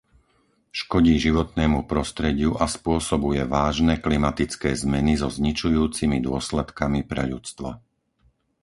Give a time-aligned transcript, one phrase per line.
[0.79, 7.69] Škodí životnému prostrediu a spôsobuje vážne klimatické zmeny so zničujúcimi dôsledkami pre ľudstvo.